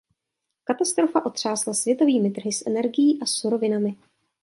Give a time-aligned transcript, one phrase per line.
[0.63, 3.95] Katastrofa otřásla světovými trhy s energií a surovinami.